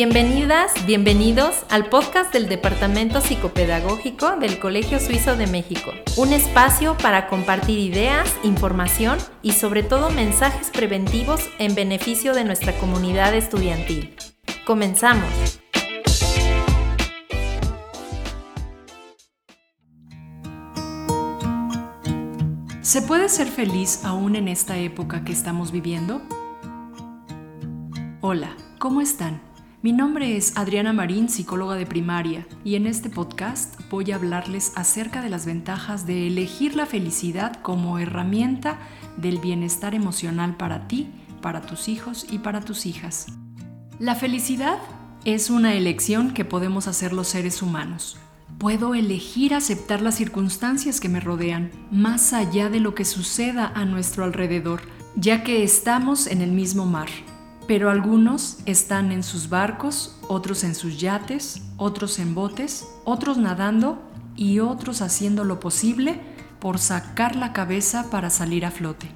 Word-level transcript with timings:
Bienvenidas, 0.00 0.86
bienvenidos 0.86 1.64
al 1.70 1.86
podcast 1.86 2.32
del 2.32 2.48
Departamento 2.48 3.20
Psicopedagógico 3.20 4.36
del 4.36 4.60
Colegio 4.60 5.00
Suizo 5.00 5.34
de 5.34 5.48
México, 5.48 5.90
un 6.16 6.32
espacio 6.32 6.96
para 6.98 7.26
compartir 7.26 7.80
ideas, 7.80 8.32
información 8.44 9.18
y 9.42 9.54
sobre 9.54 9.82
todo 9.82 10.10
mensajes 10.10 10.70
preventivos 10.70 11.40
en 11.58 11.74
beneficio 11.74 12.32
de 12.32 12.44
nuestra 12.44 12.78
comunidad 12.78 13.34
estudiantil. 13.34 14.14
Comenzamos. 14.64 15.58
¿Se 22.82 23.02
puede 23.02 23.28
ser 23.28 23.48
feliz 23.48 24.04
aún 24.04 24.36
en 24.36 24.46
esta 24.46 24.78
época 24.78 25.24
que 25.24 25.32
estamos 25.32 25.72
viviendo? 25.72 26.22
Hola, 28.20 28.56
¿cómo 28.78 29.00
están? 29.00 29.48
Mi 29.80 29.92
nombre 29.92 30.36
es 30.36 30.56
Adriana 30.56 30.92
Marín, 30.92 31.28
psicóloga 31.28 31.76
de 31.76 31.86
primaria, 31.86 32.48
y 32.64 32.74
en 32.74 32.88
este 32.88 33.10
podcast 33.10 33.78
voy 33.90 34.10
a 34.10 34.16
hablarles 34.16 34.72
acerca 34.74 35.22
de 35.22 35.28
las 35.28 35.46
ventajas 35.46 36.04
de 36.04 36.26
elegir 36.26 36.74
la 36.74 36.84
felicidad 36.84 37.62
como 37.62 38.00
herramienta 38.00 38.80
del 39.18 39.38
bienestar 39.38 39.94
emocional 39.94 40.56
para 40.56 40.88
ti, 40.88 41.08
para 41.40 41.60
tus 41.60 41.86
hijos 41.86 42.26
y 42.28 42.40
para 42.40 42.60
tus 42.60 42.86
hijas. 42.86 43.26
La 44.00 44.16
felicidad 44.16 44.78
es 45.24 45.48
una 45.48 45.74
elección 45.74 46.34
que 46.34 46.44
podemos 46.44 46.88
hacer 46.88 47.12
los 47.12 47.28
seres 47.28 47.62
humanos. 47.62 48.16
Puedo 48.58 48.96
elegir 48.96 49.54
aceptar 49.54 50.02
las 50.02 50.16
circunstancias 50.16 50.98
que 50.98 51.08
me 51.08 51.20
rodean, 51.20 51.70
más 51.92 52.32
allá 52.32 52.68
de 52.68 52.80
lo 52.80 52.96
que 52.96 53.04
suceda 53.04 53.70
a 53.72 53.84
nuestro 53.84 54.24
alrededor, 54.24 54.80
ya 55.14 55.44
que 55.44 55.62
estamos 55.62 56.26
en 56.26 56.42
el 56.42 56.50
mismo 56.50 56.84
mar 56.84 57.08
pero 57.68 57.90
algunos 57.90 58.56
están 58.64 59.12
en 59.12 59.22
sus 59.22 59.50
barcos, 59.50 60.18
otros 60.26 60.64
en 60.64 60.74
sus 60.74 60.98
yates, 60.98 61.62
otros 61.76 62.18
en 62.18 62.34
botes, 62.34 62.88
otros 63.04 63.36
nadando 63.36 64.02
y 64.36 64.60
otros 64.60 65.02
haciendo 65.02 65.44
lo 65.44 65.60
posible 65.60 66.18
por 66.60 66.78
sacar 66.78 67.36
la 67.36 67.52
cabeza 67.52 68.10
para 68.10 68.30
salir 68.30 68.64
a 68.64 68.70
flote. 68.70 69.14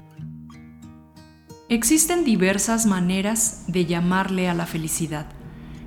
Existen 1.67 2.23
diversas 2.23 2.85
maneras 2.85 3.63
de 3.67 3.87
llamarle 3.87 4.47
a 4.47 4.53
la 4.53 4.67
felicidad. 4.67 5.25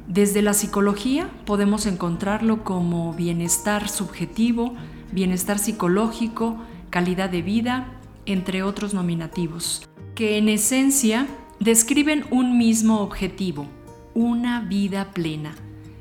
Desde 0.08 0.42
la 0.42 0.52
psicología 0.52 1.30
podemos 1.44 1.86
encontrarlo 1.86 2.64
como 2.64 3.12
bienestar 3.12 3.88
subjetivo, 3.88 4.74
bienestar 5.12 5.60
psicológico, 5.60 6.58
calidad 6.90 7.30
de 7.30 7.42
vida, 7.42 7.92
entre 8.24 8.64
otros 8.64 8.92
nominativos, 8.92 9.88
que 10.16 10.36
en 10.38 10.48
esencia 10.48 11.28
describen 11.60 12.24
un 12.30 12.58
mismo 12.58 13.00
objetivo, 13.00 13.66
una 14.14 14.60
vida 14.60 15.12
plena. 15.12 15.54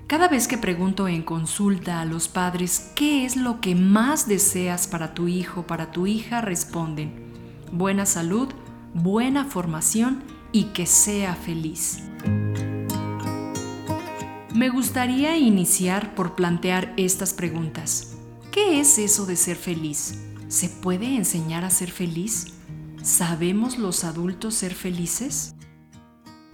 Cada 0.07 0.27
vez 0.27 0.47
que 0.47 0.57
pregunto 0.57 1.07
en 1.07 1.23
consulta 1.23 1.99
a 2.01 2.05
los 2.05 2.27
padres 2.27 2.91
qué 2.95 3.25
es 3.25 3.35
lo 3.35 3.59
que 3.59 3.73
más 3.73 4.27
deseas 4.27 4.87
para 4.87 5.13
tu 5.13 5.27
hijo, 5.27 5.65
para 5.65 5.91
tu 5.91 6.05
hija, 6.05 6.41
responden, 6.41 7.31
buena 7.71 8.05
salud, 8.05 8.49
buena 8.93 9.45
formación 9.45 10.23
y 10.51 10.65
que 10.65 10.85
sea 10.85 11.35
feliz. 11.35 12.03
Me 14.53 14.69
gustaría 14.69 15.35
iniciar 15.37 16.15
por 16.15 16.35
plantear 16.35 16.93
estas 16.95 17.33
preguntas. 17.33 18.15
¿Qué 18.51 18.79
es 18.79 18.97
eso 18.99 19.25
de 19.25 19.35
ser 19.35 19.57
feliz? 19.57 20.17
¿Se 20.47 20.69
puede 20.69 21.15
enseñar 21.15 21.65
a 21.65 21.69
ser 21.69 21.91
feliz? 21.91 22.54
¿Sabemos 23.05 23.77
los 23.77 24.03
adultos 24.03 24.55
ser 24.55 24.73
felices? 24.73 25.53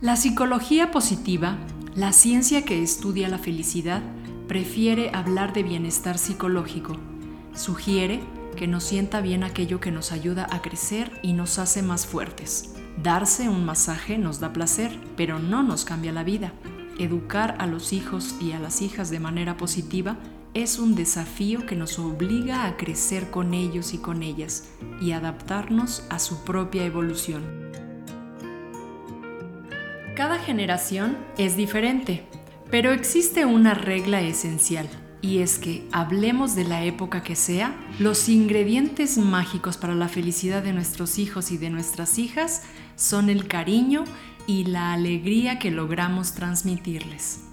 La 0.01 0.17
psicología 0.17 0.91
positiva, 0.91 1.57
la 1.95 2.11
ciencia 2.11 2.65
que 2.65 2.83
estudia 2.83 3.29
la 3.29 3.37
felicidad, 3.37 4.01
prefiere 4.49 5.11
hablar 5.13 5.53
de 5.53 5.63
bienestar 5.63 6.17
psicológico. 6.17 6.97
Sugiere 7.55 8.19
que 8.57 8.67
nos 8.67 8.83
sienta 8.83 9.21
bien 9.21 9.45
aquello 9.45 9.79
que 9.79 9.93
nos 9.93 10.11
ayuda 10.11 10.45
a 10.51 10.61
crecer 10.61 11.21
y 11.23 11.31
nos 11.31 11.57
hace 11.57 11.83
más 11.83 12.05
fuertes. 12.05 12.75
Darse 13.01 13.47
un 13.47 13.63
masaje 13.63 14.17
nos 14.17 14.41
da 14.41 14.51
placer, 14.51 14.91
pero 15.15 15.39
no 15.39 15.63
nos 15.63 15.85
cambia 15.85 16.11
la 16.11 16.25
vida. 16.25 16.51
Educar 16.99 17.55
a 17.59 17.65
los 17.65 17.93
hijos 17.93 18.35
y 18.41 18.51
a 18.51 18.59
las 18.59 18.81
hijas 18.81 19.09
de 19.09 19.21
manera 19.21 19.55
positiva 19.55 20.17
es 20.53 20.79
un 20.79 20.95
desafío 20.95 21.65
que 21.65 21.75
nos 21.75 21.97
obliga 21.97 22.65
a 22.65 22.75
crecer 22.75 23.29
con 23.29 23.53
ellos 23.53 23.93
y 23.93 23.99
con 23.99 24.21
ellas 24.21 24.69
y 24.99 25.11
adaptarnos 25.13 26.03
a 26.09 26.19
su 26.19 26.43
propia 26.43 26.83
evolución. 26.83 27.71
Cada 30.15 30.39
generación 30.39 31.17
es 31.37 31.55
diferente, 31.55 32.25
pero 32.69 32.91
existe 32.91 33.45
una 33.45 33.73
regla 33.73 34.21
esencial 34.21 34.89
y 35.21 35.39
es 35.39 35.57
que, 35.57 35.87
hablemos 35.91 36.55
de 36.55 36.65
la 36.65 36.83
época 36.83 37.23
que 37.23 37.35
sea, 37.35 37.75
los 37.99 38.27
ingredientes 38.27 39.17
mágicos 39.17 39.77
para 39.77 39.95
la 39.95 40.09
felicidad 40.09 40.63
de 40.63 40.73
nuestros 40.73 41.17
hijos 41.19 41.51
y 41.51 41.57
de 41.57 41.69
nuestras 41.69 42.17
hijas 42.17 42.63
son 42.95 43.29
el 43.29 43.47
cariño 43.47 44.03
y 44.47 44.65
la 44.65 44.93
alegría 44.93 45.59
que 45.59 45.71
logramos 45.71 46.33
transmitirles. 46.33 47.50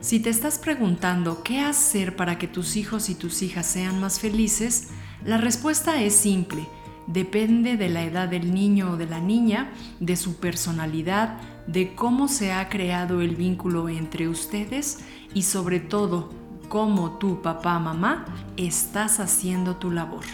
Si 0.00 0.18
te 0.18 0.30
estás 0.30 0.58
preguntando 0.58 1.42
qué 1.42 1.60
hacer 1.60 2.16
para 2.16 2.38
que 2.38 2.48
tus 2.48 2.76
hijos 2.76 3.10
y 3.10 3.14
tus 3.14 3.42
hijas 3.42 3.66
sean 3.66 4.00
más 4.00 4.18
felices, 4.18 4.88
la 5.26 5.36
respuesta 5.36 6.00
es 6.00 6.14
simple. 6.14 6.66
Depende 7.06 7.76
de 7.76 7.90
la 7.90 8.04
edad 8.04 8.26
del 8.26 8.54
niño 8.54 8.92
o 8.92 8.96
de 8.96 9.04
la 9.04 9.20
niña, 9.20 9.72
de 10.00 10.16
su 10.16 10.36
personalidad, 10.36 11.38
de 11.66 11.94
cómo 11.94 12.28
se 12.28 12.50
ha 12.52 12.70
creado 12.70 13.20
el 13.20 13.36
vínculo 13.36 13.90
entre 13.90 14.26
ustedes 14.28 15.00
y 15.34 15.42
sobre 15.42 15.80
todo 15.80 16.30
cómo 16.70 17.18
tú, 17.18 17.42
papá, 17.42 17.78
mamá, 17.78 18.24
estás 18.56 19.20
haciendo 19.20 19.76
tu 19.76 19.90
labor. 19.90 20.24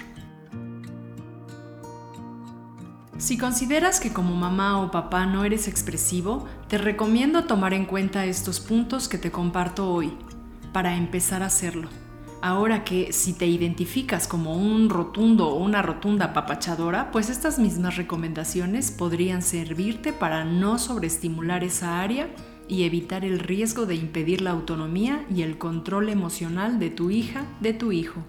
Si 3.19 3.38
consideras 3.38 3.99
que 3.99 4.12
como 4.12 4.37
mamá 4.37 4.78
o 4.78 4.91
papá 4.91 5.25
no 5.25 5.44
eres 5.44 5.69
expresivo, 5.69 6.47
te 6.69 6.77
recomiendo 6.77 7.44
tomar 7.44 7.72
en 7.72 7.87
cuenta 7.87 8.27
estos 8.27 8.60
puntos 8.60 9.09
que 9.09 9.16
te 9.16 9.31
comparto 9.31 9.91
hoy, 9.91 10.12
para 10.72 10.97
empezar 10.97 11.43
a 11.43 11.47
hacerlo. 11.47 11.88
Ahora 12.43 12.84
que 12.84 13.15
si 13.15 13.32
te 13.32 13.47
identificas 13.47 14.28
como 14.28 14.54
un 14.54 14.91
rotundo 14.91 15.49
o 15.49 15.56
una 15.56 15.81
rotunda 15.81 16.34
papachadora, 16.34 17.10
pues 17.10 17.31
estas 17.31 17.59
mismas 17.59 17.97
recomendaciones 17.97 18.91
podrían 18.91 19.41
servirte 19.41 20.12
para 20.12 20.44
no 20.44 20.78
sobreestimular 20.78 21.65
esa 21.65 22.03
área 22.03 22.28
y 22.69 22.84
evitar 22.84 23.25
el 23.25 23.38
riesgo 23.38 23.87
de 23.87 23.94
impedir 23.94 24.43
la 24.43 24.50
autonomía 24.50 25.25
y 25.34 25.41
el 25.41 25.56
control 25.56 26.10
emocional 26.10 26.78
de 26.78 26.91
tu 26.91 27.10
hija, 27.10 27.47
de 27.60 27.72
tu 27.72 27.93
hijo. 27.93 28.22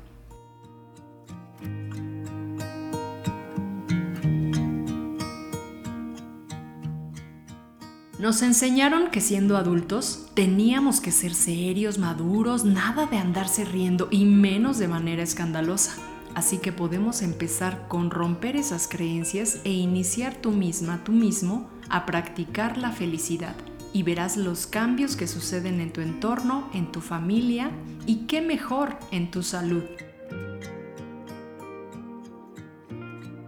Nos 8.19 8.41
enseñaron 8.41 9.11
que 9.11 9.21
siendo 9.21 9.57
adultos 9.57 10.25
teníamos 10.33 11.01
que 11.01 11.11
ser 11.11 11.35
serios, 11.35 11.99
maduros, 11.99 12.65
nada 12.65 13.05
de 13.05 13.17
andarse 13.17 13.63
riendo 13.63 14.07
y 14.09 14.25
menos 14.25 14.79
de 14.79 14.87
manera 14.87 15.21
escandalosa. 15.21 15.93
Así 16.33 16.57
que 16.57 16.71
podemos 16.71 17.21
empezar 17.21 17.87
con 17.87 18.09
romper 18.09 18.55
esas 18.55 18.87
creencias 18.87 19.59
e 19.65 19.71
iniciar 19.71 20.35
tú 20.35 20.49
misma, 20.49 21.03
tú 21.03 21.11
mismo, 21.11 21.69
a 21.89 22.07
practicar 22.07 22.79
la 22.79 22.91
felicidad. 22.91 23.55
Y 23.93 24.01
verás 24.01 24.35
los 24.35 24.65
cambios 24.65 25.15
que 25.15 25.27
suceden 25.27 25.79
en 25.79 25.93
tu 25.93 26.01
entorno, 26.01 26.69
en 26.73 26.91
tu 26.91 27.01
familia 27.01 27.69
y 28.07 28.25
qué 28.25 28.41
mejor 28.41 28.97
en 29.11 29.29
tu 29.29 29.43
salud. 29.43 29.83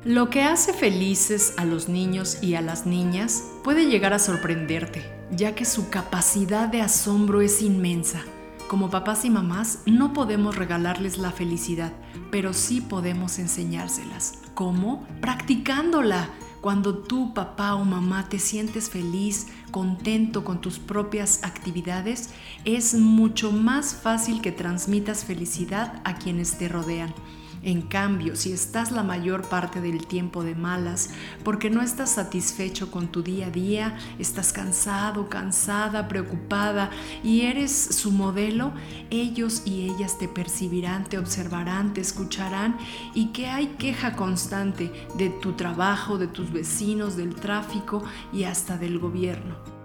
Lo 0.10 0.32
que 0.32 0.42
hace 0.42 0.74
felices 0.74 1.54
a 1.58 1.66
los 1.66 1.88
niños 1.88 2.42
y 2.42 2.56
a 2.56 2.62
las 2.62 2.88
niñas 2.88 3.44
puede 3.64 3.86
llegar 3.86 4.12
a 4.12 4.18
sorprenderte, 4.18 5.04
ya 5.30 5.54
que 5.54 5.66
su 5.66 5.92
capacidad 5.92 6.68
de 6.68 6.82
asombro 6.82 7.42
es 7.42 7.62
inmensa. 7.62 8.24
Como 8.68 8.90
papás 8.90 9.24
y 9.24 9.30
mamás 9.30 9.84
no 9.86 10.12
podemos 10.12 10.56
regalarles 10.56 11.20
la 11.20 11.30
felicidad, 11.32 11.94
pero 12.32 12.54
sí 12.54 12.82
podemos 12.82 13.38
enseñárselas. 13.38 14.40
¿Cómo? 14.56 15.08
Practicándola. 15.22 16.30
Cuando 16.60 16.98
tú, 16.98 17.36
papá 17.36 17.76
o 17.76 17.86
mamá, 17.86 18.30
te 18.30 18.40
sientes 18.40 18.90
feliz, 18.90 19.46
contento 19.70 20.44
con 20.44 20.60
tus 20.60 20.80
propias 20.80 21.44
actividades, 21.44 22.32
es 22.66 22.96
mucho 22.96 23.52
más 23.52 23.94
fácil 23.94 24.42
que 24.42 24.52
transmitas 24.52 25.24
felicidad 25.24 26.02
a 26.04 26.16
quienes 26.16 26.58
te 26.58 26.68
rodean. 26.68 27.14
En 27.62 27.82
cambio, 27.82 28.36
si 28.36 28.54
estás 28.54 28.92
la 28.92 29.04
mayor 29.04 29.48
parte 29.48 29.82
del 29.82 30.08
tiempo 30.08 30.44
de 30.44 30.56
malas, 30.56 31.10
porque 31.44 31.70
no 31.70 31.82
estás 31.82 32.12
satisfecho 32.12 32.90
con 32.90 33.10
tu 33.10 33.22
día 33.22 33.48
a 33.48 33.52
día, 33.52 33.98
estás 34.18 34.54
cansado, 34.54 35.28
cansada, 35.30 36.08
preocupada 36.08 36.90
y 37.24 37.42
eres 37.42 37.72
su 37.72 38.12
modelo, 38.12 38.72
ellos 39.10 39.64
y 39.66 39.90
ellas 39.90 40.18
te 40.18 40.28
percibirán, 40.28 41.04
te 41.04 41.18
observarán, 41.18 41.94
te 41.94 42.02
escucharán 42.02 42.78
y 43.14 43.28
que 43.28 43.48
hay 43.48 43.68
queja 43.78 44.16
constante 44.16 44.92
de 45.18 45.30
tu 45.30 45.54
trabajo, 45.54 46.18
de 46.18 46.28
tus 46.28 46.52
vecinos, 46.52 47.18
del 47.18 47.36
tráfico 47.36 48.04
y 48.32 48.44
hasta 48.44 48.78
del 48.78 49.00
gobierno. 49.00 49.80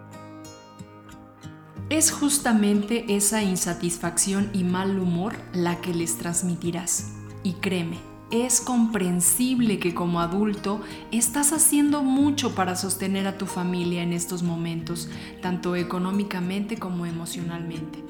es 1.91 2.11
justamente 2.11 3.15
esa 3.15 3.43
insatisfacción 3.43 4.50
y 4.53 4.65
mal 4.65 4.99
humor 4.99 5.35
la 5.53 5.81
que 5.81 5.94
les 5.94 6.17
transmitirás. 6.17 7.24
Y 7.44 7.52
créeme, 7.52 7.99
es 8.31 8.61
comprensible 8.61 9.79
que 9.79 9.94
como 9.94 10.20
adulto 10.20 10.81
estás 11.12 11.52
haciendo 11.52 12.02
mucho 12.02 12.55
para 12.55 12.75
sostener 12.75 13.29
a 13.29 13.38
tu 13.38 13.46
familia 13.46 14.02
en 14.02 14.12
estos 14.12 14.43
momentos, 14.43 15.08
tanto 15.41 15.76
económicamente 15.76 16.79
como 16.79 17.06
emocionalmente. 17.06 18.02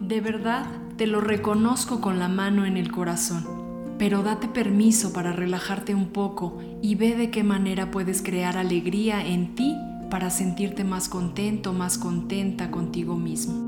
De 0.00 0.20
verdad, 0.20 0.66
te 0.96 1.06
lo 1.06 1.20
reconozco 1.20 2.00
con 2.00 2.18
la 2.18 2.28
mano 2.28 2.66
en 2.66 2.76
el 2.76 2.90
corazón, 2.90 3.46
pero 3.98 4.22
date 4.22 4.48
permiso 4.48 5.12
para 5.12 5.32
relajarte 5.32 5.94
un 5.94 6.08
poco 6.08 6.58
y 6.82 6.96
ve 6.96 7.16
de 7.16 7.30
qué 7.30 7.44
manera 7.44 7.90
puedes 7.90 8.20
crear 8.20 8.56
alegría 8.56 9.24
en 9.24 9.54
ti 9.54 9.76
para 10.10 10.30
sentirte 10.30 10.84
más 10.84 11.08
contento, 11.08 11.72
más 11.72 11.98
contenta 11.98 12.70
contigo 12.70 13.16
mismo. 13.16 13.67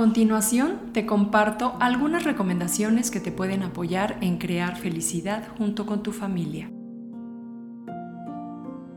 Continuación, 0.00 0.94
te 0.94 1.04
comparto 1.04 1.76
algunas 1.78 2.24
recomendaciones 2.24 3.10
que 3.10 3.20
te 3.20 3.32
pueden 3.32 3.62
apoyar 3.62 4.16
en 4.22 4.38
crear 4.38 4.78
felicidad 4.78 5.46
junto 5.58 5.84
con 5.84 6.02
tu 6.02 6.12
familia. 6.12 6.70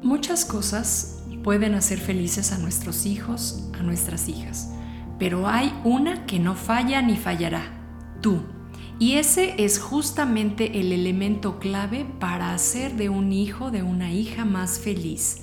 Muchas 0.01 0.45
cosas 0.45 1.25
pueden 1.43 1.75
hacer 1.75 1.99
felices 1.99 2.53
a 2.53 2.57
nuestros 2.57 3.05
hijos, 3.05 3.69
a 3.77 3.83
nuestras 3.83 4.29
hijas, 4.29 4.73
pero 5.19 5.49
hay 5.49 5.77
una 5.83 6.25
que 6.25 6.39
no 6.39 6.55
falla 6.55 7.01
ni 7.01 7.17
fallará, 7.17 7.65
tú. 8.21 8.39
Y 8.97 9.15
ese 9.15 9.61
es 9.61 9.79
justamente 9.79 10.79
el 10.79 10.93
elemento 10.93 11.59
clave 11.59 12.05
para 12.21 12.53
hacer 12.53 12.95
de 12.95 13.09
un 13.09 13.33
hijo, 13.33 13.71
de 13.71 13.83
una 13.83 14.13
hija 14.13 14.45
más 14.45 14.79
feliz. 14.79 15.42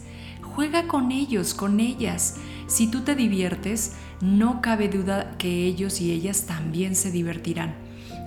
Juega 0.61 0.89
con 0.89 1.11
ellos, 1.11 1.55
con 1.55 1.81
ellas. 1.81 2.37
Si 2.67 2.87
tú 2.87 3.01
te 3.01 3.15
diviertes, 3.15 3.97
no 4.21 4.61
cabe 4.61 4.91
duda 4.91 5.39
que 5.39 5.65
ellos 5.65 6.03
y 6.03 6.13
ellas 6.13 6.45
también 6.45 6.97
se 6.97 7.11
divertirán. 7.11 7.77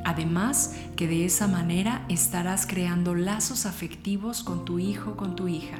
Además, 0.03 0.75
que 0.95 1.07
de 1.07 1.25
esa 1.25 1.47
manera 1.47 2.07
estarás 2.09 2.65
creando 2.65 3.13
lazos 3.13 3.67
afectivos 3.67 4.41
con 4.41 4.65
tu 4.65 4.79
hijo, 4.79 5.15
con 5.15 5.35
tu 5.35 5.47
hija. 5.47 5.77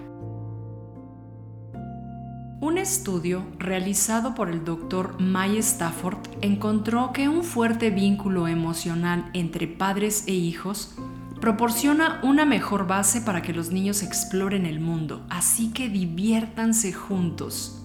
Un 2.61 2.77
estudio 2.77 3.47
realizado 3.57 4.35
por 4.35 4.47
el 4.51 4.63
doctor 4.63 5.19
Mike 5.19 5.57
Stafford 5.57 6.19
encontró 6.41 7.13
que 7.13 7.29
un 7.29 7.44
fuerte 7.44 7.89
vínculo 7.89 8.47
emocional 8.47 9.31
entre 9.33 9.65
padres 9.65 10.25
e 10.27 10.33
hijos 10.33 10.95
proporciona 11.44 12.22
una 12.24 12.45
mejor 12.45 12.88
base 12.88 13.19
para 13.19 13.42
que 13.42 13.51
los 13.51 13.69
niños 13.69 14.01
exploren 14.01 14.66
el 14.66 14.80
mundo, 14.80 15.25
así 15.30 15.74
que 15.74 15.90
diviértanse 15.90 16.94
juntos. 16.94 17.84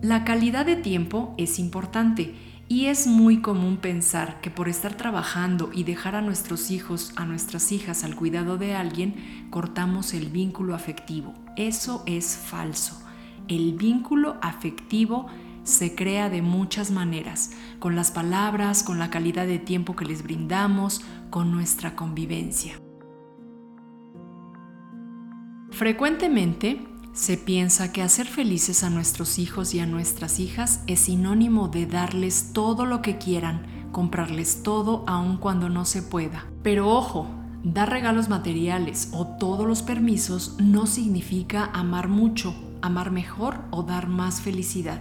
La 0.00 0.22
calidad 0.22 0.64
de 0.64 0.76
tiempo 0.76 1.34
es 1.38 1.58
importante 1.58 2.36
y 2.68 2.86
es 2.86 3.08
muy 3.08 3.40
común 3.40 3.78
pensar 3.78 4.40
que 4.42 4.48
por 4.48 4.68
estar 4.68 4.94
trabajando 4.94 5.70
y 5.72 5.82
dejar 5.82 6.14
a 6.14 6.22
nuestros 6.22 6.70
hijos, 6.70 7.12
a 7.16 7.24
nuestras 7.24 7.72
hijas 7.72 8.04
al 8.04 8.14
cuidado 8.14 8.58
de 8.58 8.76
alguien, 8.76 9.48
cortamos 9.50 10.14
el 10.14 10.28
vínculo 10.28 10.76
afectivo. 10.76 11.34
Eso 11.56 12.04
es 12.06 12.36
falso. 12.36 13.02
El 13.48 13.72
vínculo 13.72 14.36
afectivo 14.40 15.26
se 15.64 15.94
crea 15.94 16.30
de 16.30 16.42
muchas 16.42 16.90
maneras, 16.90 17.50
con 17.78 17.96
las 17.96 18.10
palabras, 18.10 18.82
con 18.82 18.98
la 18.98 19.10
calidad 19.10 19.46
de 19.46 19.58
tiempo 19.58 19.96
que 19.96 20.04
les 20.04 20.22
brindamos, 20.22 21.02
con 21.30 21.50
nuestra 21.52 21.96
convivencia. 21.96 22.80
Frecuentemente, 25.70 26.86
se 27.12 27.36
piensa 27.36 27.92
que 27.92 28.02
hacer 28.02 28.26
felices 28.26 28.84
a 28.84 28.90
nuestros 28.90 29.38
hijos 29.38 29.74
y 29.74 29.80
a 29.80 29.86
nuestras 29.86 30.38
hijas 30.38 30.82
es 30.86 31.00
sinónimo 31.00 31.68
de 31.68 31.86
darles 31.86 32.52
todo 32.52 32.86
lo 32.86 33.02
que 33.02 33.18
quieran, 33.18 33.88
comprarles 33.90 34.62
todo 34.62 35.04
aun 35.06 35.36
cuando 35.36 35.68
no 35.68 35.84
se 35.84 36.02
pueda. 36.02 36.46
Pero 36.62 36.88
ojo, 36.88 37.28
dar 37.64 37.90
regalos 37.90 38.28
materiales 38.28 39.10
o 39.12 39.26
todos 39.26 39.66
los 39.66 39.82
permisos 39.82 40.56
no 40.58 40.86
significa 40.86 41.64
amar 41.72 42.08
mucho, 42.08 42.54
amar 42.80 43.10
mejor 43.10 43.60
o 43.70 43.82
dar 43.82 44.06
más 44.06 44.40
felicidad. 44.40 45.00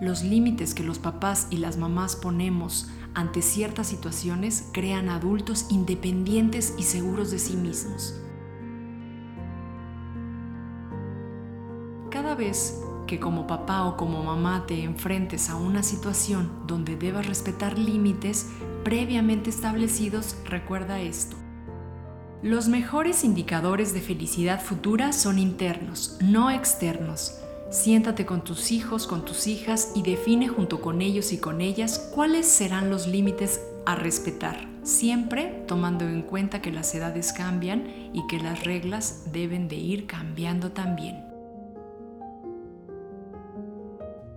Los 0.00 0.22
límites 0.22 0.74
que 0.74 0.82
los 0.82 0.98
papás 0.98 1.48
y 1.50 1.56
las 1.56 1.78
mamás 1.78 2.16
ponemos 2.16 2.88
ante 3.14 3.40
ciertas 3.40 3.86
situaciones 3.86 4.68
crean 4.72 5.08
adultos 5.08 5.66
independientes 5.70 6.74
y 6.78 6.82
seguros 6.82 7.30
de 7.30 7.38
sí 7.38 7.56
mismos. 7.56 8.14
Cada 12.10 12.34
vez 12.34 12.78
que 13.06 13.18
como 13.18 13.46
papá 13.46 13.84
o 13.84 13.96
como 13.96 14.22
mamá 14.22 14.66
te 14.66 14.82
enfrentes 14.82 15.48
a 15.48 15.56
una 15.56 15.82
situación 15.82 16.50
donde 16.66 16.96
debas 16.96 17.26
respetar 17.26 17.78
límites 17.78 18.50
previamente 18.84 19.48
establecidos, 19.48 20.36
recuerda 20.44 21.00
esto. 21.00 21.36
Los 22.42 22.68
mejores 22.68 23.24
indicadores 23.24 23.94
de 23.94 24.02
felicidad 24.02 24.60
futura 24.60 25.12
son 25.12 25.38
internos, 25.38 26.18
no 26.20 26.50
externos. 26.50 27.40
Siéntate 27.76 28.24
con 28.24 28.42
tus 28.42 28.72
hijos, 28.72 29.06
con 29.06 29.26
tus 29.26 29.46
hijas 29.46 29.92
y 29.94 30.02
define 30.02 30.48
junto 30.48 30.80
con 30.80 31.02
ellos 31.02 31.30
y 31.34 31.36
con 31.36 31.60
ellas 31.60 32.10
cuáles 32.14 32.46
serán 32.46 32.88
los 32.88 33.06
límites 33.06 33.60
a 33.84 33.94
respetar, 33.94 34.66
siempre 34.82 35.62
tomando 35.68 36.08
en 36.08 36.22
cuenta 36.22 36.62
que 36.62 36.72
las 36.72 36.94
edades 36.94 37.34
cambian 37.34 37.86
y 38.14 38.26
que 38.28 38.38
las 38.38 38.64
reglas 38.64 39.24
deben 39.30 39.68
de 39.68 39.76
ir 39.76 40.06
cambiando 40.06 40.72
también. 40.72 41.22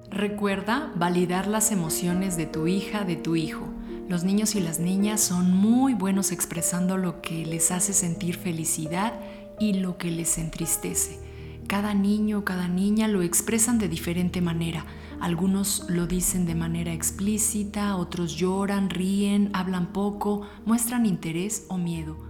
Recuerda 0.10 0.92
validar 0.98 1.48
las 1.48 1.72
emociones 1.72 2.36
de 2.36 2.46
tu 2.46 2.68
hija, 2.68 3.06
de 3.06 3.16
tu 3.16 3.38
hijo. 3.38 3.70
Los 4.10 4.26
niños 4.26 4.54
y 4.56 4.60
las 4.60 4.80
niñas 4.80 5.22
son 5.22 5.50
muy 5.50 5.94
buenos 5.94 6.34
expresando 6.34 6.98
lo 6.98 7.22
que 7.22 7.46
les 7.46 7.72
hace 7.72 7.94
sentir 7.94 8.36
felicidad 8.36 9.14
y 9.62 9.76
lo 9.76 9.98
que 9.98 10.12
les 10.12 10.38
entristece. 10.38 11.29
Cada 11.69 11.94
niño 11.94 12.39
o 12.39 12.44
cada 12.44 12.68
niña 12.68 13.07
lo 13.07 13.21
expresan 13.21 13.77
de 13.77 13.88
diferente 13.88 14.42
manera. 14.42 14.88
Algunos 15.19 15.86
lo 15.88 16.07
dicen 16.07 16.48
de 16.48 16.56
manera 16.56 16.94
explícita, 16.94 17.95
otros 17.95 18.35
lloran, 18.35 18.90
ríen, 18.90 19.52
hablan 19.54 19.94
poco, 19.94 20.47
muestran 20.66 21.06
interés 21.06 21.68
o 21.69 21.78
miedo. 21.78 22.29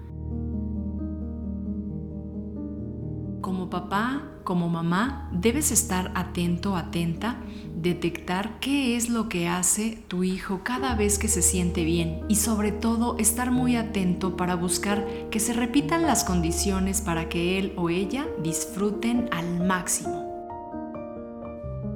Como 3.50 3.68
papá, 3.68 4.22
como 4.44 4.70
mamá, 4.70 5.27
debes 5.32 5.72
estar 5.72 6.12
atento, 6.13 6.75
atenta 6.75 7.38
detectar 7.75 8.60
qué 8.60 8.96
es 8.96 9.10
lo 9.10 9.27
que 9.27 9.48
hace 9.48 10.03
tu 10.08 10.24
hijo 10.24 10.62
cada 10.63 10.94
vez 10.94 11.18
que 11.18 11.27
se 11.27 11.41
siente 11.41 11.84
bien 11.84 12.22
y 12.29 12.36
sobre 12.36 12.72
todo 12.72 13.18
estar 13.18 13.50
muy 13.50 13.75
atento 13.75 14.38
para 14.38 14.53
buscar 14.53 15.08
que 15.32 15.39
se 15.39 15.53
repitan 15.53 16.03
las 16.03 16.24
condiciones 16.24 17.01
para 17.01 17.27
que 17.27 17.58
él 17.58 17.74
o 17.75 17.89
ella 17.89 18.27
disfruten 18.44 19.27
al 19.32 19.65
máximo. 19.65 20.27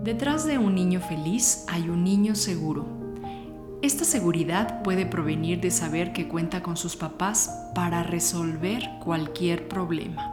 Detrás 0.04 0.48
de 0.48 0.58
un 0.58 0.74
niño 0.74 1.02
feliz 1.02 1.66
hay 1.68 1.88
un 1.88 2.04
niño 2.04 2.34
seguro. 2.34 2.88
Esta 3.84 4.06
seguridad 4.06 4.82
puede 4.82 5.06
provenir 5.06 5.62
de 5.62 5.70
saber 5.70 6.14
que 6.14 6.28
cuenta 6.28 6.64
con 6.64 6.78
sus 6.78 6.96
papás 6.96 7.70
para 7.76 8.02
resolver 8.02 8.90
cualquier 9.04 9.68
problema. 9.68 10.33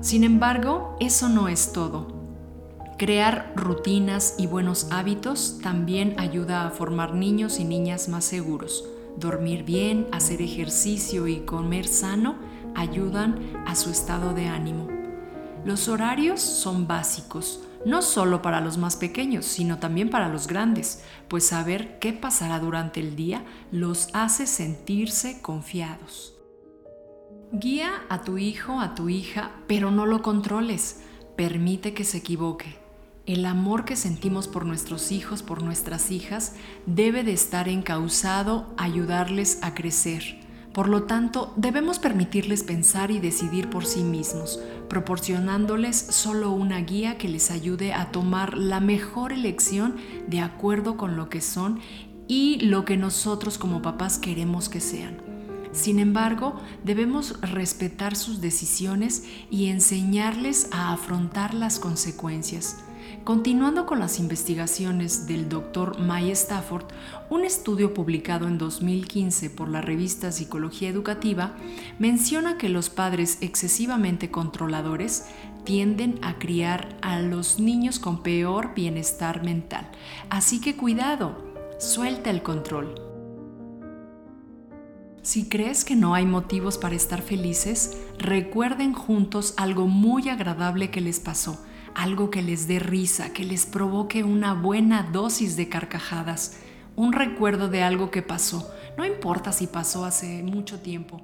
Sin 0.00 0.24
embargo, 0.24 0.96
eso 1.00 1.28
no 1.28 1.48
es 1.48 1.72
todo 1.72 2.18
Crear 2.98 3.52
rutinas 3.54 4.34
y 4.38 4.48
buenos 4.48 4.88
hábitos 4.90 5.60
también 5.62 6.18
ayuda 6.18 6.66
a 6.66 6.70
formar 6.70 7.14
niños 7.14 7.60
y 7.60 7.64
niñas 7.64 8.08
más 8.08 8.24
seguros. 8.24 8.84
Dormir 9.16 9.62
bien, 9.62 10.08
hacer 10.10 10.42
ejercicio 10.42 11.28
y 11.28 11.42
comer 11.42 11.86
sano 11.86 12.34
ayudan 12.74 13.38
a 13.68 13.76
su 13.76 13.90
estado 13.90 14.34
de 14.34 14.48
ánimo. 14.48 14.88
Los 15.64 15.86
horarios 15.86 16.40
son 16.40 16.88
básicos, 16.88 17.60
no 17.86 18.02
solo 18.02 18.42
para 18.42 18.60
los 18.60 18.78
más 18.78 18.96
pequeños, 18.96 19.46
sino 19.46 19.78
también 19.78 20.10
para 20.10 20.28
los 20.28 20.48
grandes, 20.48 21.04
pues 21.28 21.46
saber 21.46 22.00
qué 22.00 22.12
pasará 22.12 22.58
durante 22.58 22.98
el 22.98 23.14
día 23.14 23.44
los 23.70 24.08
hace 24.12 24.48
sentirse 24.48 25.40
confiados. 25.40 26.37
Guía 27.52 28.02
a 28.10 28.24
tu 28.24 28.36
hijo, 28.36 28.78
a 28.78 28.94
tu 28.94 29.08
hija, 29.08 29.52
pero 29.66 29.90
no 29.90 30.04
lo 30.04 30.20
controles. 30.20 31.00
Permite 31.34 31.94
que 31.94 32.04
se 32.04 32.18
equivoque. 32.18 32.76
El 33.24 33.46
amor 33.46 33.86
que 33.86 33.96
sentimos 33.96 34.46
por 34.46 34.66
nuestros 34.66 35.10
hijos, 35.12 35.42
por 35.42 35.62
nuestras 35.62 36.10
hijas, 36.10 36.56
debe 36.84 37.24
de 37.24 37.32
estar 37.32 37.70
encausado 37.70 38.66
a 38.76 38.84
ayudarles 38.84 39.60
a 39.62 39.72
crecer. 39.72 40.38
Por 40.74 40.90
lo 40.90 41.04
tanto, 41.04 41.54
debemos 41.56 41.98
permitirles 41.98 42.64
pensar 42.64 43.10
y 43.10 43.18
decidir 43.18 43.70
por 43.70 43.86
sí 43.86 44.02
mismos, 44.02 44.60
proporcionándoles 44.90 45.96
solo 45.96 46.52
una 46.52 46.80
guía 46.80 47.16
que 47.16 47.30
les 47.30 47.50
ayude 47.50 47.94
a 47.94 48.12
tomar 48.12 48.58
la 48.58 48.80
mejor 48.80 49.32
elección 49.32 49.96
de 50.26 50.42
acuerdo 50.42 50.98
con 50.98 51.16
lo 51.16 51.30
que 51.30 51.40
son 51.40 51.80
y 52.28 52.60
lo 52.60 52.84
que 52.84 52.98
nosotros 52.98 53.56
como 53.56 53.80
papás 53.80 54.18
queremos 54.18 54.68
que 54.68 54.80
sean. 54.80 55.37
Sin 55.78 56.00
embargo, 56.00 56.56
debemos 56.82 57.40
respetar 57.40 58.16
sus 58.16 58.40
decisiones 58.40 59.22
y 59.48 59.68
enseñarles 59.68 60.68
a 60.72 60.92
afrontar 60.92 61.54
las 61.54 61.78
consecuencias. 61.78 62.78
Continuando 63.22 63.86
con 63.86 64.00
las 64.00 64.18
investigaciones 64.18 65.28
del 65.28 65.48
Dr. 65.48 66.00
Mike 66.00 66.32
Stafford, 66.32 66.86
un 67.30 67.44
estudio 67.44 67.94
publicado 67.94 68.48
en 68.48 68.58
2015 68.58 69.50
por 69.50 69.68
la 69.68 69.80
revista 69.80 70.32
Psicología 70.32 70.88
Educativa 70.88 71.54
menciona 72.00 72.58
que 72.58 72.68
los 72.68 72.90
padres 72.90 73.38
excesivamente 73.40 74.32
controladores 74.32 75.26
tienden 75.62 76.18
a 76.22 76.40
criar 76.40 76.96
a 77.02 77.20
los 77.20 77.60
niños 77.60 78.00
con 78.00 78.24
peor 78.24 78.74
bienestar 78.74 79.44
mental. 79.44 79.88
Así 80.28 80.60
que 80.60 80.76
cuidado, 80.76 81.36
suelta 81.78 82.30
el 82.30 82.42
control. 82.42 83.07
Si 85.28 85.46
crees 85.46 85.84
que 85.84 85.94
no 85.94 86.14
hay 86.14 86.24
motivos 86.24 86.78
para 86.78 86.94
estar 86.94 87.20
felices, 87.20 87.98
recuerden 88.16 88.94
juntos 88.94 89.52
algo 89.58 89.86
muy 89.86 90.30
agradable 90.30 90.90
que 90.90 91.02
les 91.02 91.20
pasó 91.20 91.62
algo 91.94 92.30
que 92.30 92.40
les 92.40 92.66
dé 92.66 92.78
risa, 92.78 93.34
que 93.34 93.44
les 93.44 93.66
provoque 93.66 94.24
una 94.24 94.54
buena 94.54 95.02
dosis 95.02 95.54
de 95.56 95.68
carcajadas, 95.68 96.60
un 96.96 97.12
recuerdo 97.12 97.68
de 97.68 97.82
algo 97.82 98.10
que 98.10 98.22
pasó, 98.22 98.70
no 98.96 99.04
importa 99.04 99.52
si 99.52 99.66
pasó 99.66 100.06
hace 100.06 100.42
mucho 100.42 100.80
tiempo. 100.80 101.20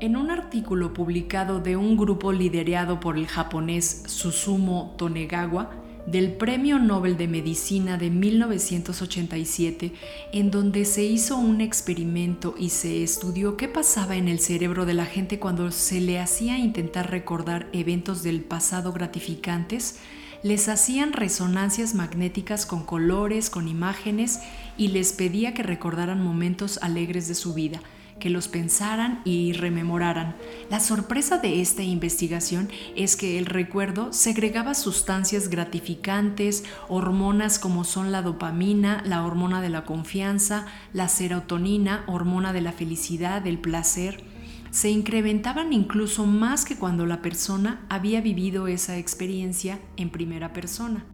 En 0.00 0.16
un 0.16 0.32
artículo 0.32 0.94
publicado 0.94 1.60
de 1.60 1.76
un 1.76 1.96
grupo 1.96 2.32
liderado 2.32 2.98
por 2.98 3.18
el 3.18 3.28
japonés 3.28 4.02
Susumu 4.06 4.96
Tonegawa, 4.96 5.83
del 6.06 6.32
Premio 6.32 6.78
Nobel 6.78 7.16
de 7.16 7.28
Medicina 7.28 7.96
de 7.96 8.10
1987, 8.10 9.92
en 10.32 10.50
donde 10.50 10.84
se 10.84 11.04
hizo 11.04 11.36
un 11.36 11.60
experimento 11.60 12.54
y 12.58 12.70
se 12.70 13.02
estudió 13.02 13.56
qué 13.56 13.68
pasaba 13.68 14.16
en 14.16 14.28
el 14.28 14.38
cerebro 14.38 14.84
de 14.84 14.94
la 14.94 15.06
gente 15.06 15.38
cuando 15.38 15.70
se 15.70 16.00
le 16.00 16.20
hacía 16.20 16.58
intentar 16.58 17.10
recordar 17.10 17.68
eventos 17.72 18.22
del 18.22 18.42
pasado 18.42 18.92
gratificantes, 18.92 19.98
les 20.42 20.68
hacían 20.68 21.14
resonancias 21.14 21.94
magnéticas 21.94 22.66
con 22.66 22.84
colores, 22.84 23.48
con 23.48 23.66
imágenes 23.66 24.40
y 24.76 24.88
les 24.88 25.14
pedía 25.14 25.54
que 25.54 25.62
recordaran 25.62 26.22
momentos 26.22 26.78
alegres 26.82 27.28
de 27.28 27.34
su 27.34 27.54
vida 27.54 27.80
que 28.18 28.30
los 28.30 28.48
pensaran 28.48 29.20
y 29.24 29.52
rememoraran. 29.52 30.36
La 30.70 30.80
sorpresa 30.80 31.38
de 31.38 31.60
esta 31.60 31.82
investigación 31.82 32.68
es 32.96 33.16
que 33.16 33.38
el 33.38 33.46
recuerdo 33.46 34.12
segregaba 34.12 34.74
sustancias 34.74 35.48
gratificantes, 35.48 36.64
hormonas 36.88 37.58
como 37.58 37.84
son 37.84 38.12
la 38.12 38.22
dopamina, 38.22 39.02
la 39.04 39.24
hormona 39.24 39.60
de 39.60 39.68
la 39.68 39.84
confianza, 39.84 40.66
la 40.92 41.08
serotonina, 41.08 42.04
hormona 42.06 42.52
de 42.52 42.60
la 42.60 42.72
felicidad, 42.72 43.42
del 43.42 43.58
placer. 43.58 44.24
Se 44.70 44.90
incrementaban 44.90 45.72
incluso 45.72 46.26
más 46.26 46.64
que 46.64 46.76
cuando 46.76 47.06
la 47.06 47.22
persona 47.22 47.86
había 47.88 48.20
vivido 48.20 48.66
esa 48.66 48.98
experiencia 48.98 49.78
en 49.96 50.10
primera 50.10 50.52
persona. 50.52 51.06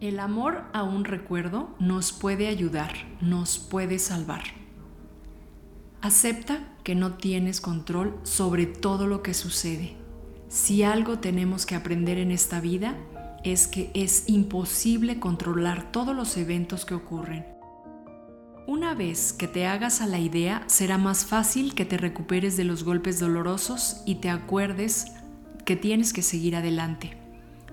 El 0.00 0.18
amor 0.18 0.64
a 0.72 0.82
un 0.82 1.04
recuerdo 1.04 1.76
nos 1.78 2.10
puede 2.10 2.48
ayudar, 2.48 2.94
nos 3.20 3.58
puede 3.58 3.98
salvar. 3.98 4.59
Acepta 6.02 6.60
que 6.82 6.94
no 6.94 7.14
tienes 7.14 7.60
control 7.60 8.18
sobre 8.22 8.64
todo 8.64 9.06
lo 9.06 9.22
que 9.22 9.34
sucede. 9.34 9.96
Si 10.48 10.82
algo 10.82 11.18
tenemos 11.18 11.66
que 11.66 11.74
aprender 11.74 12.16
en 12.16 12.30
esta 12.30 12.58
vida 12.58 12.96
es 13.44 13.66
que 13.66 13.90
es 13.92 14.24
imposible 14.26 15.20
controlar 15.20 15.92
todos 15.92 16.16
los 16.16 16.38
eventos 16.38 16.86
que 16.86 16.94
ocurren. 16.94 17.44
Una 18.66 18.94
vez 18.94 19.34
que 19.34 19.46
te 19.46 19.66
hagas 19.66 20.00
a 20.00 20.06
la 20.06 20.18
idea, 20.18 20.64
será 20.68 20.96
más 20.96 21.26
fácil 21.26 21.74
que 21.74 21.84
te 21.84 21.98
recuperes 21.98 22.56
de 22.56 22.64
los 22.64 22.82
golpes 22.82 23.20
dolorosos 23.20 24.02
y 24.06 24.16
te 24.16 24.30
acuerdes 24.30 25.12
que 25.66 25.76
tienes 25.76 26.14
que 26.14 26.22
seguir 26.22 26.56
adelante. 26.56 27.18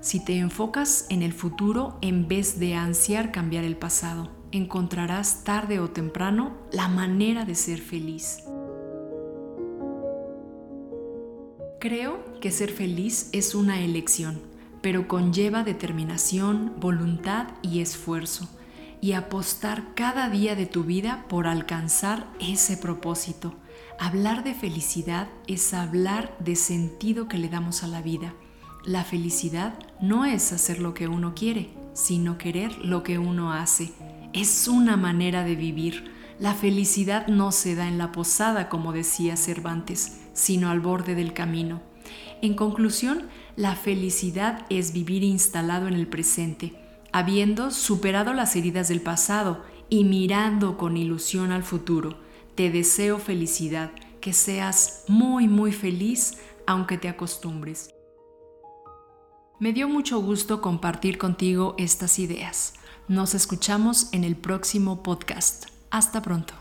Si 0.02 0.20
te 0.20 0.38
enfocas 0.38 1.06
en 1.10 1.22
el 1.22 1.32
futuro 1.32 1.98
en 2.02 2.28
vez 2.28 2.60
de 2.60 2.76
ansiar 2.76 3.32
cambiar 3.32 3.64
el 3.64 3.78
pasado 3.78 4.37
encontrarás 4.52 5.44
tarde 5.44 5.80
o 5.80 5.90
temprano 5.90 6.58
la 6.72 6.88
manera 6.88 7.46
de 7.46 7.56
ser 7.56 7.80
feliz. 7.80 8.44
Creo 11.80 12.40
que 12.42 12.52
ser 12.52 12.72
feliz 12.72 13.30
es 13.34 13.54
una 13.54 13.82
elección, 13.82 14.42
pero 14.82 15.08
conlleva 15.08 15.64
determinación, 15.64 16.74
voluntad 16.80 17.48
y 17.62 17.82
esfuerzo, 17.82 18.48
y 19.00 19.14
apostar 19.14 19.94
cada 19.94 20.30
día 20.30 20.56
de 20.56 20.66
tu 20.66 20.84
vida 20.84 21.26
por 21.30 21.46
alcanzar 21.46 22.28
ese 22.40 22.78
propósito. 22.78 23.54
Hablar 24.00 24.44
de 24.44 24.56
felicidad 24.56 25.28
es 25.46 25.74
hablar 25.74 26.36
de 26.40 26.56
sentido 26.56 27.28
que 27.28 27.38
le 27.38 27.50
damos 27.50 27.84
a 27.84 27.88
la 27.88 28.02
vida. 28.02 28.34
La 28.84 29.04
felicidad 29.04 29.78
no 30.02 30.26
es 30.26 30.52
hacer 30.52 30.80
lo 30.80 30.94
que 30.94 31.08
uno 31.08 31.36
quiere, 31.36 31.70
sino 31.94 32.38
querer 32.38 32.76
lo 32.80 33.04
que 33.04 33.20
uno 33.20 33.54
hace 33.54 33.94
es 34.42 34.68
una 34.68 34.98
manera 34.98 35.44
de 35.44 35.56
vivir. 35.56 36.12
La 36.40 36.54
felicidad 36.54 37.28
no 37.28 37.52
se 37.52 37.74
da 37.74 37.88
en 37.88 37.98
la 37.98 38.12
posada, 38.12 38.70
como 38.70 38.94
decía 38.94 39.36
Cervantes, 39.36 40.20
sino 40.34 40.70
al 40.70 40.80
borde 40.80 41.16
del 41.16 41.34
camino. 41.34 41.82
En 42.44 42.54
conclusión, 42.54 43.28
la 43.56 43.76
felicidad 43.76 44.68
es 44.70 44.94
vivir 44.94 45.24
instalado 45.24 45.88
en 45.88 45.96
el 45.96 46.08
presente, 46.08 46.74
habiendo 47.12 47.72
superado 47.72 48.34
las 48.34 48.56
heridas 48.56 48.90
del 48.90 49.02
pasado 49.02 49.64
y 49.90 50.04
mirando 50.04 50.78
con 50.78 50.98
ilusión 50.98 51.52
al 51.52 51.64
futuro. 51.64 52.20
Te 52.54 52.70
deseo 52.70 53.18
felicidad, 53.18 53.92
que 54.22 54.34
seas 54.34 55.04
muy, 55.08 55.48
muy 55.48 55.72
feliz 55.72 56.38
aunque 56.68 57.00
te 57.00 57.10
acostumbres. 57.10 57.90
Me 59.60 59.74
dio 59.74 59.90
mucho 59.90 60.20
gusto 60.20 60.62
compartir 60.62 61.18
contigo 61.18 61.74
estas 61.80 62.20
ideas. 62.20 62.76
Nos 63.08 63.34
escuchamos 63.36 64.10
en 64.12 64.26
el 64.26 64.36
próximo 64.36 65.02
podcast. 65.02 65.68
Hasta 65.92 66.22
pronto. 66.22 66.54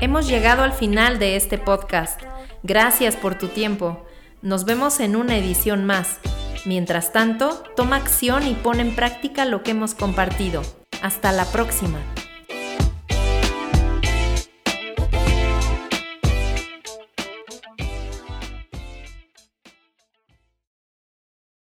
Hemos 0.00 0.26
llegado 0.26 0.62
al 0.62 0.72
final 0.72 1.18
de 1.18 1.36
este 1.36 1.58
podcast. 1.58 2.22
Gracias 2.62 3.16
por 3.16 3.36
tu 3.36 3.48
tiempo. 3.48 4.06
Nos 4.40 4.64
vemos 4.64 4.98
en 5.00 5.14
una 5.14 5.36
edición 5.36 5.84
más. 5.84 6.20
Mientras 6.64 7.12
tanto, 7.12 7.62
toma 7.76 7.96
acción 7.96 8.46
y 8.46 8.54
pon 8.54 8.80
en 8.80 8.96
práctica 8.96 9.44
lo 9.44 9.62
que 9.62 9.72
hemos 9.72 9.94
compartido. 9.94 10.62
Hasta 11.02 11.32
la 11.32 11.44
próxima. 11.44 11.98